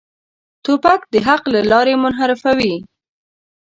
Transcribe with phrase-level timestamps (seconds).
[0.63, 2.75] توپک د حق له لارې منحرفوي.